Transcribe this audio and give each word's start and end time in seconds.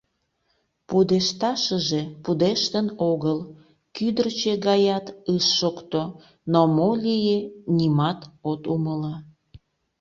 Пудешташыже— 0.87 2.01
пудештын 2.23 2.87
огыл, 3.11 3.39
кӱдырчӧ 3.95 4.53
гаят 4.67 5.05
ыш 5.33 5.43
шокто, 5.59 6.03
но 6.51 6.61
мо 6.75 6.89
лие— 7.03 7.39
нимат 7.77 8.19
от 8.49 8.61
умыло. 8.73 9.13